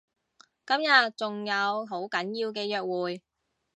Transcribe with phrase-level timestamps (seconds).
[0.65, 3.21] 今日仲有好緊要嘅約會